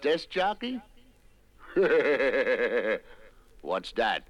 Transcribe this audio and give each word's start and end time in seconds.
disc 0.00 0.28
jockey? 0.30 0.80
What's 3.62 3.92
that? 3.92 4.22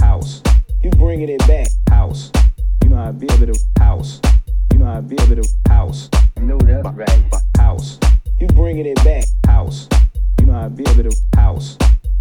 House. 0.00 0.42
You 0.82 0.90
bringing 0.90 1.28
it 1.28 1.38
back. 1.46 1.68
House. 1.88 2.32
You 2.82 2.90
know 2.90 2.98
I 2.98 3.12
be 3.12 3.26
able 3.32 3.52
to 3.52 3.60
house. 3.78 4.20
You 4.72 4.78
know 4.78 4.86
I 4.86 5.00
be 5.00 5.16
able 5.22 5.42
to 5.42 5.48
house. 5.68 6.08
You 6.36 6.42
know 6.44 6.58
that's 6.58 6.88
right. 6.88 7.24
House. 7.56 7.98
You 8.38 8.46
bringing 8.48 8.86
it 8.86 8.96
back. 9.04 9.24
House. 9.46 9.88
You 10.40 10.46
know 10.46 10.54
I 10.54 10.68
be 10.68 10.82
able 10.88 11.10
to 11.10 11.16
house. 11.36 11.76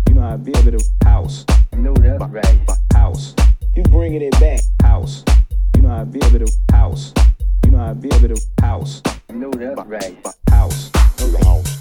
You 0.07 0.15
know 0.15 0.23
I 0.23 0.35
be 0.35 0.51
able 0.57 0.77
to 0.77 0.83
house. 1.03 1.45
You 1.71 1.79
know 1.79 1.93
that's 1.93 2.23
right. 2.31 2.59
House. 2.93 3.33
You 3.75 3.83
bringing 3.83 4.21
it 4.21 4.39
back. 4.39 4.59
House. 4.81 5.23
You 5.79 5.83
know 5.87 5.95
I 5.95 6.03
build 6.03 6.35
it 6.35 6.41
a 6.41 6.73
house. 6.75 7.13
You 7.63 7.71
know 7.71 7.79
I 7.79 7.93
build 7.93 8.21
it 8.25 8.31
a 8.31 8.61
house. 8.61 9.01
I 9.29 9.31
know 9.31 9.49
that's 9.49 9.79
right. 9.87 10.17
House. 10.49 10.91
House. 11.41 11.78